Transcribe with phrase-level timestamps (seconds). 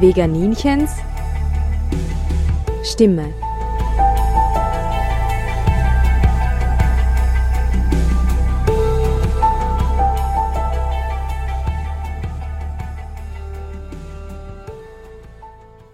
[0.00, 0.92] Veganinchens
[2.84, 3.34] Stimme.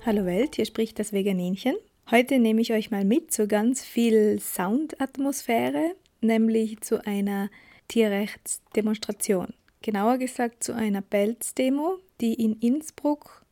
[0.04, 1.74] Hallo Welt, hier spricht das Veganinchen.
[2.10, 7.48] Heute nehme ich euch mal mit zu ganz viel Soundatmosphäre, nämlich zu einer
[7.88, 9.54] Tierrechtsdemonstration.
[9.80, 13.43] Genauer gesagt zu einer Pelz-Demo, die in Innsbruck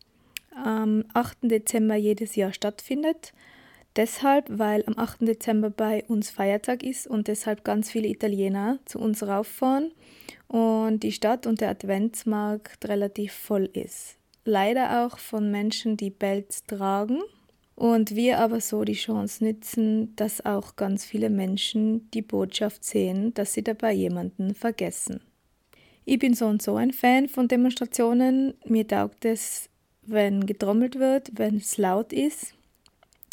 [0.55, 1.39] am 8.
[1.43, 3.33] Dezember jedes Jahr stattfindet.
[3.97, 5.23] Deshalb, weil am 8.
[5.23, 9.93] Dezember bei uns Feiertag ist und deshalb ganz viele Italiener zu uns rauffahren
[10.49, 14.17] und die Stadt und der Adventsmarkt relativ voll ist.
[14.45, 17.21] Leider auch von Menschen, die Pelz tragen.
[17.75, 23.33] Und wir aber so die Chance nützen, dass auch ganz viele Menschen die Botschaft sehen,
[23.35, 25.21] dass sie dabei jemanden vergessen.
[26.05, 28.55] Ich bin so und so ein Fan von Demonstrationen.
[28.67, 29.71] Mir taugt es,
[30.03, 32.55] wenn getrommelt wird, wenn es laut ist,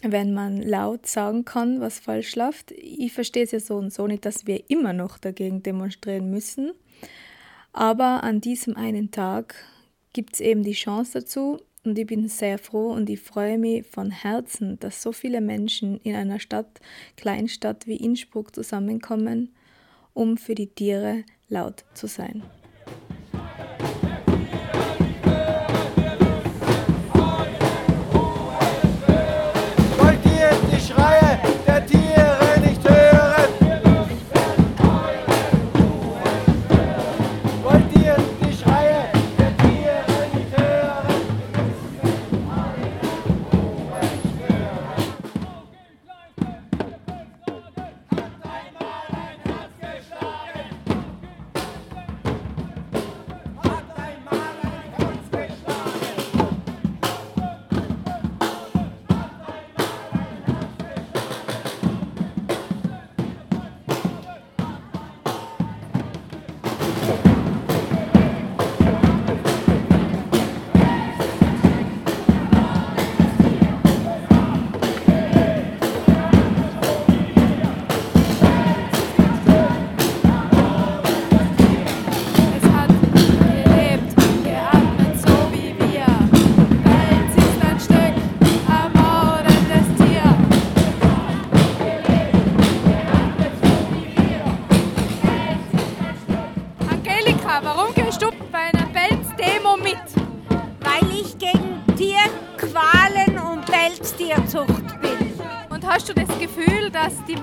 [0.04, 2.72] wenn man laut sagen kann, was falsch läuft.
[2.72, 6.72] Ich verstehe es ja so und so nicht, dass wir immer noch dagegen demonstrieren müssen.
[7.74, 9.56] Aber an diesem einen Tag
[10.14, 13.86] gibt es eben die Chance dazu und ich bin sehr froh und ich freue mich
[13.86, 16.80] von Herzen, dass so viele Menschen in einer Stadt,
[17.16, 19.54] Kleinstadt wie Innsbruck zusammenkommen,
[20.14, 22.44] um für die Tiere laut zu sein.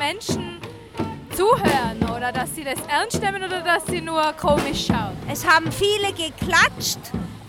[0.06, 0.60] Menschen
[1.34, 5.16] zuhören oder dass sie das ernst nehmen oder dass sie nur komisch schauen?
[5.28, 7.00] Es haben viele geklatscht,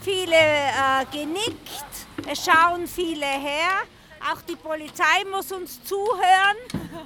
[0.01, 1.85] viele äh, genickt,
[2.27, 3.83] es schauen viele her.
[4.31, 6.57] Auch die Polizei muss uns zuhören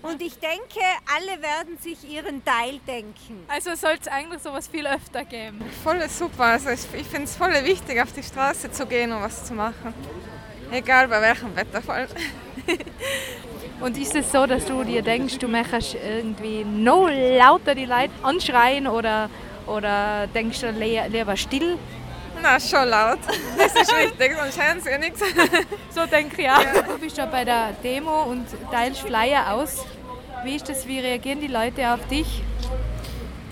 [0.04, 0.80] und ich denke,
[1.14, 3.44] alle werden sich ihren Teil denken.
[3.50, 5.60] Also soll es eigentlich sowas viel öfter geben?
[5.84, 6.46] Voll super.
[6.46, 9.54] Also ich, ich finde es voll wichtig, auf die Straße zu gehen und was zu
[9.54, 9.94] machen.
[10.72, 12.08] Egal bei welchem Wetterfall.
[13.82, 18.12] Und ist es so, dass du dir denkst, du möchtest irgendwie noch lauter die Leute
[18.22, 19.30] anschreien oder,
[19.66, 20.72] oder denkst du
[21.10, 21.78] lieber still?
[22.42, 23.20] Na, schon laut.
[23.58, 25.22] Das ist wichtig, sonst hören sie ja nichts.
[25.94, 26.62] So denke ich auch.
[26.62, 26.82] Ja.
[26.84, 29.86] Du bist ja bei der Demo und teilst Flyer aus.
[30.44, 30.88] Wie ist das?
[30.88, 32.42] Wie reagieren die Leute auf dich?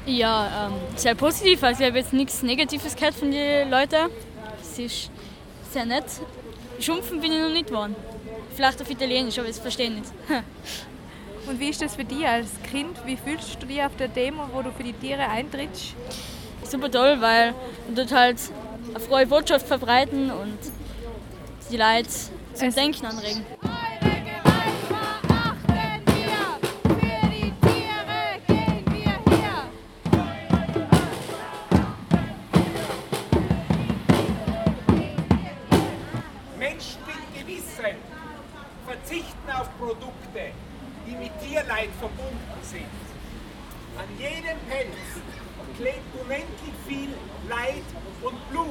[0.05, 1.61] Ja, ähm, sehr positiv.
[1.63, 4.09] Also ich habe jetzt nichts Negatives gehört von den Leuten.
[4.61, 5.11] Es ist
[5.71, 6.05] sehr nett.
[6.79, 7.95] Schumpfen bin ich noch nicht geworden.
[8.59, 10.11] Vielleicht auf Italienisch, aber ich verstehe nicht.
[11.47, 12.89] Und wie ist das für dich als Kind?
[13.05, 15.95] Wie fühlst du dich auf der Demo, wo du für die Tiere eintrittst?
[16.65, 17.53] Super toll, weil
[17.87, 18.37] du dort halt
[18.89, 20.57] eine frohe Botschaft verbreiten und
[21.71, 22.09] die Leute
[22.53, 23.45] zum es Denken anregen.
[41.79, 42.85] Tierleid verbunden sind.
[43.97, 45.21] An jedem Pelz
[45.77, 47.13] klebt unendlich viel
[47.47, 47.83] Leid
[48.21, 48.68] und Blut.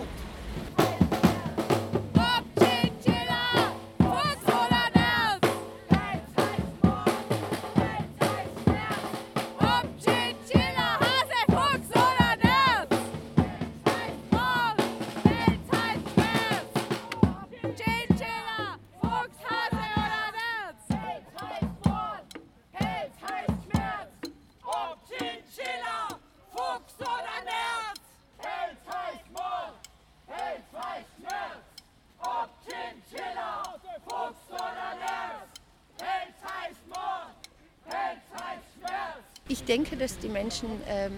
[39.64, 41.12] Denke, dass die Menschen ähm,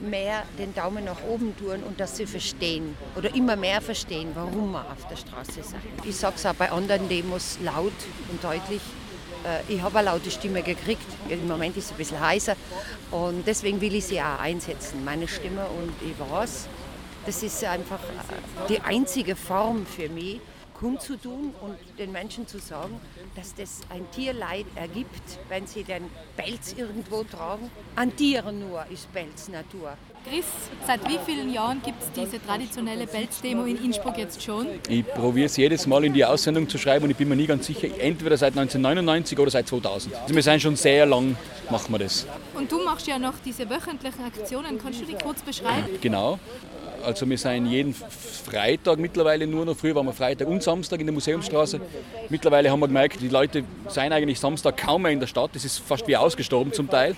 [0.00, 4.72] mehr den Daumen nach oben tun und dass sie verstehen oder immer mehr verstehen, warum
[4.72, 5.74] man auf der Straße ist.
[6.04, 7.92] Ich sage es auch bei anderen Demos laut
[8.30, 8.82] und deutlich.
[9.44, 11.06] Äh, ich habe eine laute Stimme gekriegt.
[11.28, 12.56] Im Moment ist sie ein bisschen heißer
[13.10, 15.66] und deswegen will ich sie auch einsetzen, meine Stimme.
[15.66, 16.68] Und ich weiß,
[17.26, 20.40] das ist einfach äh, die einzige Form für mich,
[20.82, 23.00] kundzutun und den Menschen zu sagen,
[23.36, 26.02] dass das ein Tierleid ergibt, wenn sie den
[26.36, 27.70] Pelz irgendwo tragen.
[27.94, 29.96] An Tieren nur ist Pelz Natur.
[30.28, 30.44] Chris,
[30.86, 34.66] seit wie vielen Jahren gibt es diese traditionelle Pelzdemo in Innsbruck jetzt schon?
[34.88, 37.46] Ich probiere es jedes Mal in die Aussendung zu schreiben und ich bin mir nie
[37.46, 40.14] ganz sicher, entweder seit 1999 oder seit 2000.
[40.16, 41.36] Also wir sind schon sehr lang,
[41.70, 42.26] machen wir das.
[42.54, 45.88] Und du machst ja noch diese wöchentlichen Aktionen, kannst du die kurz beschreiben?
[46.00, 46.38] Genau.
[47.04, 51.06] Also wir sind jeden Freitag mittlerweile nur noch, früher waren wir Freitag und Samstag in
[51.06, 51.80] der Museumsstraße.
[52.28, 55.64] Mittlerweile haben wir gemerkt, die Leute sind eigentlich Samstag kaum mehr in der Stadt, das
[55.64, 57.16] ist fast wie ausgestorben zum Teil.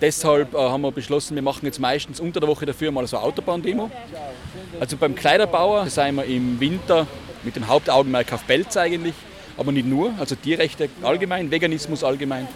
[0.00, 3.16] Deshalb äh, haben wir beschlossen, wir machen jetzt meistens unter der Woche dafür mal so
[3.16, 3.90] eine Autobahndemo.
[4.78, 7.06] Also beim Kleiderbauer sind wir im Winter
[7.42, 9.14] mit dem Hauptaugenmerk auf Pelz eigentlich,
[9.56, 12.48] aber nicht nur, also Tierrechte allgemein, Veganismus allgemein.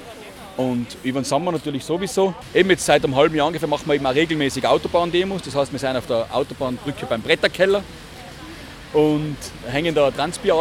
[0.56, 2.34] Und über den Sommer natürlich sowieso.
[2.54, 5.42] Eben jetzt seit einem halben Jahr ungefähr machen wir eben auch regelmäßig Autobahndemos.
[5.42, 7.82] Das heißt, wir sind auf der Autobahnbrücke beim Bretterkeller
[8.92, 9.36] und
[9.68, 10.54] hängen da Transbier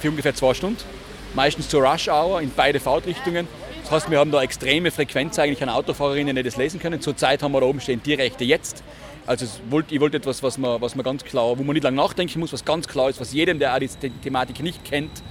[0.00, 0.80] für ungefähr zwei Stunden.
[1.34, 3.46] Meistens zur Rush Hour in beide Fahrtrichtungen.
[3.82, 7.02] Das heißt, wir haben da extreme Frequenz eigentlich an Autofahrerinnen, die das lesen können.
[7.02, 8.82] Zurzeit haben wir da oben stehen Tierrechte jetzt.
[9.26, 9.46] Also
[9.90, 12.52] ich wollte etwas, was man, was man ganz klar, wo man nicht lange nachdenken muss,
[12.52, 13.88] was ganz klar ist, was jedem, der auch die
[14.22, 15.22] Thematik nicht kennt,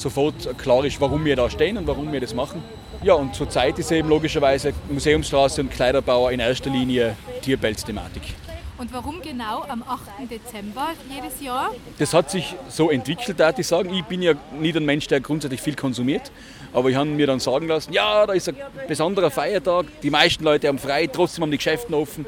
[0.00, 2.62] sofort klar ist, warum wir da stehen und warum wir das machen.
[3.02, 8.34] Ja, und zurzeit ist eben logischerweise Museumsstraße und Kleiderbauer in erster Linie Tierpelz-Thematik.
[8.78, 10.30] Und warum genau am 8.
[10.30, 11.70] Dezember jedes Jahr?
[11.98, 13.92] Das hat sich so entwickelt, darf ich sagen.
[13.92, 16.32] Ich bin ja nicht ein Mensch, der grundsätzlich viel konsumiert.
[16.72, 18.56] Aber ich habe mir dann sagen lassen, ja, da ist ein
[18.88, 22.24] besonderer Feiertag, die meisten Leute haben frei, trotzdem haben die Geschäfte offen.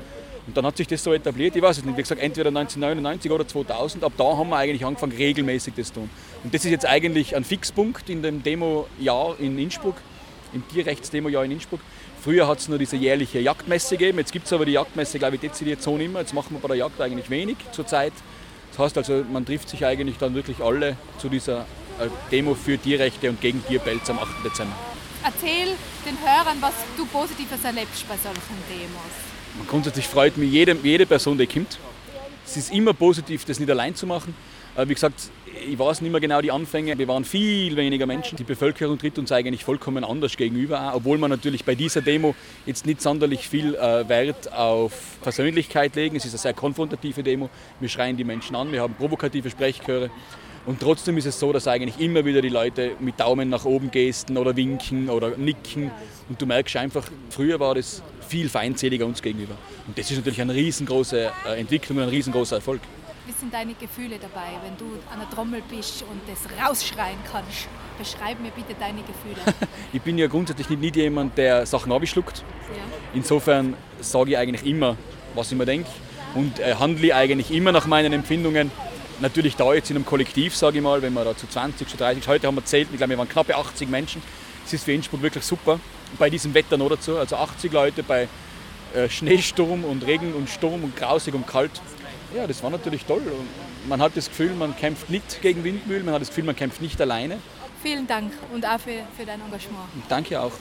[0.46, 3.30] Und dann hat sich das so etabliert, ich weiß es nicht, wie gesagt, entweder 1999
[3.30, 6.10] oder 2000, ab da haben wir eigentlich angefangen, regelmäßig das zu tun.
[6.42, 9.94] Und das ist jetzt eigentlich ein Fixpunkt in dem Demo-Jahr in Innsbruck
[10.52, 11.80] im Tierrechtsdemo-Jahr in Innsbruck.
[12.22, 15.36] Früher hat es nur diese jährliche Jagdmesse gegeben, jetzt gibt es aber die Jagdmesse, glaube
[15.36, 16.22] ich, dezidiert so nicht mehr.
[16.22, 18.12] Jetzt machen wir bei der Jagd eigentlich wenig zurzeit.
[18.70, 21.66] Das heißt also, man trifft sich eigentlich dann wirklich alle zu dieser
[21.98, 24.44] äh, Demo für Tierrechte und gegen Tierpelz am 8.
[24.44, 24.74] Dezember.
[25.24, 25.74] Erzähl
[26.06, 29.32] den Hörern, was du Positives erlebst bei solchen Demos.
[29.68, 31.78] Grundsätzlich freut mich jede, jede Person, die kommt.
[32.44, 34.34] Es ist immer positiv, das nicht allein zu machen.
[34.76, 35.30] Äh, wie gesagt,
[35.68, 36.96] ich weiß nicht mehr genau die Anfänge.
[36.98, 38.36] Wir waren viel weniger Menschen.
[38.36, 42.34] Die Bevölkerung tritt uns eigentlich vollkommen anders gegenüber, obwohl wir natürlich bei dieser Demo
[42.66, 46.16] jetzt nicht sonderlich viel äh, Wert auf Persönlichkeit legen.
[46.16, 47.50] Es ist eine sehr konfrontative Demo.
[47.80, 50.10] Wir schreien die Menschen an, wir haben provokative Sprechchöre.
[50.64, 53.90] Und trotzdem ist es so, dass eigentlich immer wieder die Leute mit Daumen nach oben
[53.90, 55.90] gesten oder winken oder nicken.
[56.28, 59.54] Und du merkst einfach, früher war das viel feindseliger uns gegenüber.
[59.86, 62.80] Und das ist natürlich eine riesengroße äh, Entwicklung und ein riesengroßer Erfolg.
[63.26, 67.68] Wie sind deine Gefühle dabei, wenn du an der Trommel bist und das rausschreien kannst?
[67.98, 69.36] Beschreib mir bitte deine Gefühle.
[69.92, 72.38] ich bin ja grundsätzlich nicht, nicht jemand, der Sachen abschluckt.
[72.38, 72.82] Ja.
[73.14, 74.96] Insofern sage ich eigentlich immer,
[75.34, 75.90] was ich mir denke
[76.34, 78.70] und äh, handle eigentlich immer nach meinen Empfindungen.
[79.20, 81.96] Natürlich da jetzt in einem Kollektiv, sage ich mal, wenn wir da zu 20, zu
[81.96, 84.22] 30, heute haben wir zählt, ich glaube, wir waren knappe 80 Menschen.
[84.64, 85.78] Das ist für Innsbruck wirklich super.
[86.18, 88.28] Bei diesem Wetter noch dazu, also 80 Leute bei
[88.94, 91.80] äh, Schneesturm und Regen und Sturm und grausig und kalt
[92.34, 93.22] ja, das war natürlich toll.
[93.88, 96.80] man hat das Gefühl, man kämpft nicht gegen Windmühlen, man hat das Gefühl, man kämpft
[96.80, 97.38] nicht alleine.
[97.82, 99.88] Vielen Dank und auch für, für dein Engagement.
[100.08, 100.52] Danke auch.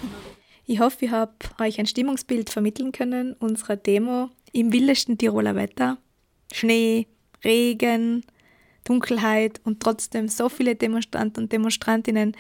[0.65, 5.97] Ich hoffe, ich habe euch ein Stimmungsbild vermitteln können unserer Demo im wildesten Tiroler Wetter.
[6.51, 7.07] Schnee,
[7.43, 8.25] Regen,
[8.83, 12.35] Dunkelheit und trotzdem so viele Demonstranten und Demonstrantinnen,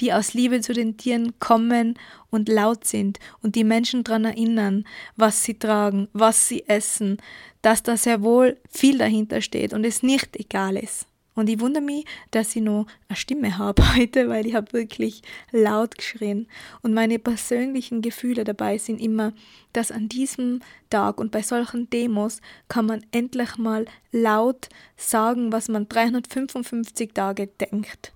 [0.00, 1.98] die aus Liebe zu den Tieren kommen
[2.30, 4.84] und laut sind und die Menschen daran erinnern,
[5.16, 7.18] was sie tragen, was sie essen,
[7.60, 11.06] dass da sehr wohl viel dahinter steht und es nicht egal ist.
[11.34, 15.22] Und ich wundere mich, dass ich noch eine Stimme habe heute, weil ich habe wirklich
[15.50, 16.46] laut geschrien.
[16.82, 19.32] Und meine persönlichen Gefühle dabei sind immer,
[19.72, 20.60] dass an diesem
[20.90, 27.46] Tag und bei solchen Demos kann man endlich mal laut sagen, was man 355 Tage
[27.46, 28.12] denkt.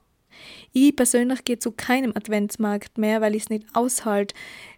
[0.75, 4.35] Ich persönlich gehe zu keinem Adventsmarkt mehr, weil ich es nicht aushalte,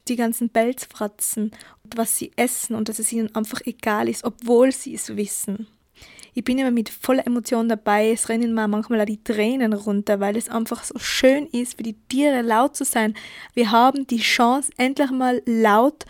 [0.06, 1.50] die ganzen Pelzfratzen,
[1.96, 5.66] was sie essen und dass es ihnen einfach egal ist, obwohl sie es wissen
[6.38, 8.12] ich bin immer mit voller Emotion dabei.
[8.12, 11.82] Es rennen mir manchmal auch die Tränen runter, weil es einfach so schön ist, für
[11.82, 13.14] die Tiere laut zu sein.
[13.54, 16.04] Wir haben die Chance, endlich mal laut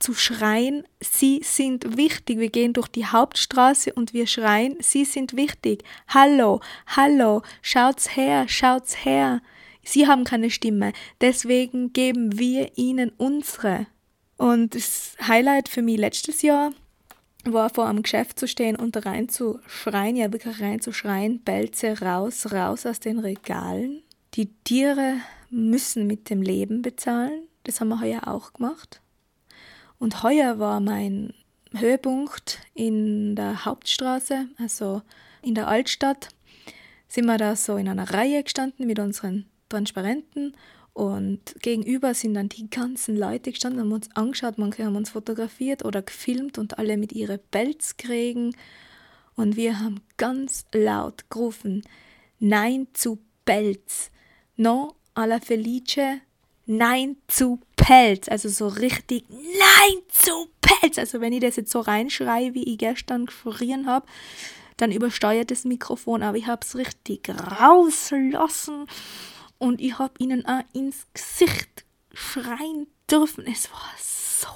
[0.00, 2.40] zu schreien, sie sind wichtig.
[2.40, 5.84] Wir gehen durch die Hauptstraße und wir schreien, sie sind wichtig.
[6.08, 9.40] Hallo, hallo, schaut's her, schaut's her.
[9.84, 13.86] Sie haben keine Stimme, deswegen geben wir ihnen unsere.
[14.38, 16.72] Und das Highlight für mich letztes Jahr
[17.52, 23.00] war vor einem Geschäft zu stehen und reinzuschreien, ja wirklich reinzuschreien, Belze raus, raus aus
[23.00, 24.02] den Regalen.
[24.34, 25.14] Die Tiere
[25.50, 27.42] müssen mit dem Leben bezahlen.
[27.64, 29.00] Das haben wir heuer auch gemacht.
[29.98, 31.34] Und heuer war mein
[31.74, 35.02] Höhepunkt in der Hauptstraße, also
[35.42, 36.28] in der Altstadt,
[37.08, 40.54] sind wir da so in einer Reihe gestanden mit unseren Transparenten
[40.98, 45.84] und gegenüber sind dann die ganzen Leute gestanden, haben uns angeschaut, manche haben uns fotografiert
[45.84, 48.56] oder gefilmt und alle mit ihren Pelzkrägen.
[49.36, 51.84] Und wir haben ganz laut gerufen,
[52.40, 54.10] Nein zu Pelz,
[54.56, 56.20] no alla Felice,
[56.66, 58.26] Nein zu Pelz.
[58.28, 60.98] Also so richtig Nein zu Pelz.
[60.98, 64.04] Also wenn ich das jetzt so reinschreie, wie ich gestern geschrien habe,
[64.76, 68.86] dann übersteuert das Mikrofon, aber ich habe es richtig rauslassen
[69.58, 73.46] und ich habe ihnen auch ins Gesicht schreien dürfen.
[73.46, 74.48] Es war so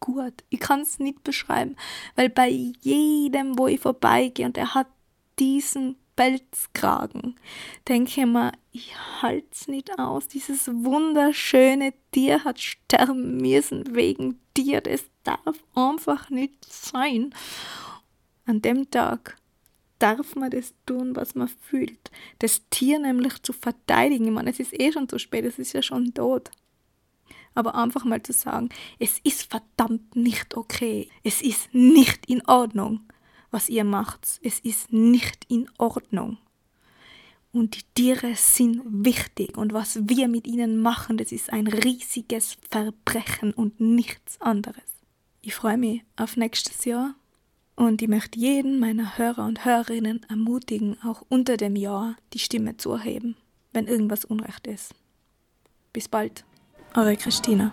[0.00, 0.44] gut.
[0.50, 1.76] Ich kann es nicht beschreiben,
[2.16, 4.88] weil bei jedem, wo ich vorbeigehe und er hat
[5.38, 7.36] diesen Pelzkragen,
[7.86, 10.26] denke ich mir, ich halte es nicht aus.
[10.26, 14.80] Dieses wunderschöne Tier hat sterben müssen wegen dir.
[14.80, 17.32] Das darf einfach nicht sein.
[18.46, 19.37] An dem Tag
[19.98, 22.10] darf man das tun, was man fühlt.
[22.38, 24.26] Das Tier nämlich zu verteidigen.
[24.26, 26.50] Ich meine, es ist eh schon zu spät, es ist ja schon tot.
[27.54, 31.08] Aber einfach mal zu sagen, es ist verdammt nicht okay.
[31.24, 33.00] Es ist nicht in Ordnung,
[33.50, 34.40] was ihr macht.
[34.42, 36.38] Es ist nicht in Ordnung.
[37.52, 42.58] Und die Tiere sind wichtig und was wir mit ihnen machen, das ist ein riesiges
[42.70, 44.84] Verbrechen und nichts anderes.
[45.40, 47.14] Ich freue mich auf nächstes Jahr
[47.78, 52.76] und ich möchte jeden meiner Hörer und Hörerinnen ermutigen, auch unter dem Jahr die Stimme
[52.76, 53.36] zu erheben,
[53.72, 54.94] wenn irgendwas Unrecht ist.
[55.92, 56.44] Bis bald,
[56.94, 57.70] eure Christina.